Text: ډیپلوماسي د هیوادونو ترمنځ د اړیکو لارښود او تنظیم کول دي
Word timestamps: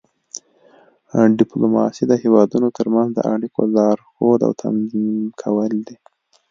ډیپلوماسي 1.39 2.03
د 2.07 2.13
هیوادونو 2.23 2.67
ترمنځ 2.77 3.09
د 3.13 3.19
اړیکو 3.33 3.61
لارښود 3.75 4.39
او 4.47 4.51
تنظیم 4.63 5.07
کول 5.41 5.73
دي 5.87 5.97